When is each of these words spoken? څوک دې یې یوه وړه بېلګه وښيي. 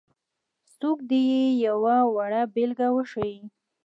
څوک 0.79 0.97
دې 1.09 1.19
یې 1.31 1.45
یوه 1.65 1.97
وړه 2.15 2.41
بېلګه 2.53 2.87
وښيي. 2.95 3.37